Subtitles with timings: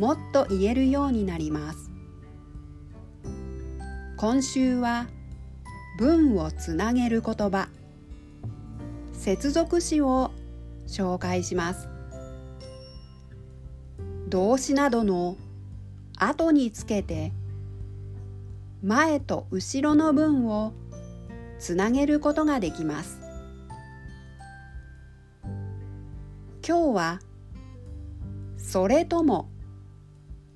[0.00, 1.90] もっと言えるようになります。
[4.16, 5.08] 今週は
[5.98, 7.68] 文をつなげる言葉。
[9.12, 10.30] 接続詞を
[10.86, 11.90] 紹介します。
[14.30, 15.36] 動詞などの
[16.16, 17.34] 後につけて
[18.82, 20.72] 前と後ろの文を
[21.58, 23.20] つなげることができます。
[26.66, 27.20] 今日は
[28.56, 29.50] それとも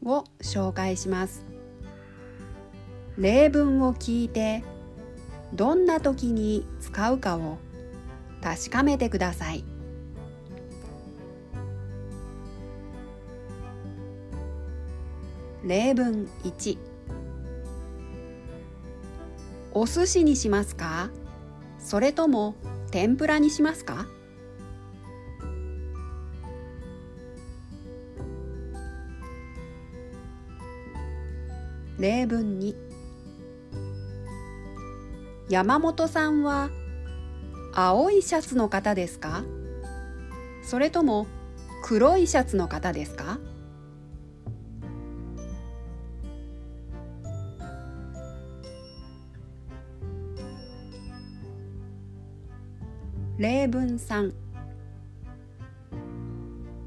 [0.05, 1.45] を紹介します。
[3.17, 4.65] 例文を聞いて
[5.53, 7.59] どんな時に使うかを
[8.43, 9.65] 確かめてください。
[15.65, 16.77] 例文1
[19.73, 21.11] お寿司にしますか？
[21.79, 22.55] それとも
[22.91, 24.07] 天ぷらにしますか？
[31.99, 32.75] 例文2
[35.49, 36.71] 山本さんは
[37.73, 39.45] 青いシャツの方ですか？
[40.65, 41.27] それとも
[41.85, 43.39] 黒いシャツの方ですか？
[53.39, 54.33] 例文3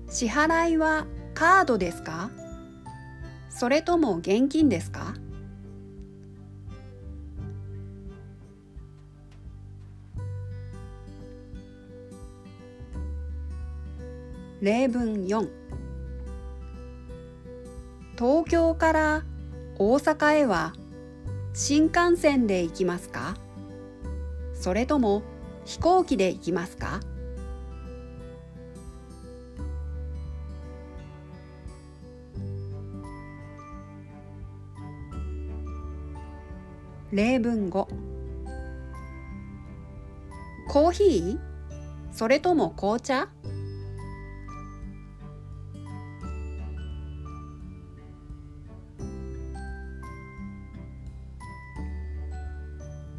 [0.09, 2.29] 支払いはカードですか？
[3.59, 5.15] それとも現金ですか？
[14.61, 15.49] 例文4
[18.15, 19.23] 東京から
[19.79, 20.73] 大阪へは
[21.55, 23.37] 新幹線で行きますか？
[24.53, 25.23] それとも
[25.65, 26.99] 飛行機で行きますか？
[37.13, 37.87] 例文5
[40.67, 41.39] コーヒー？
[42.11, 43.29] それとも紅茶？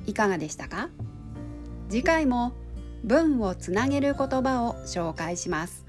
[0.04, 0.90] いかがでしたか？
[1.88, 2.52] 次回も
[3.04, 5.86] 文をつなげる言葉を紹介します。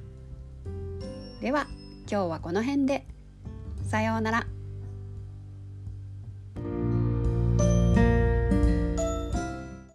[1.42, 1.68] では
[2.10, 3.06] 今日はこの辺で。
[3.84, 4.48] さようなら。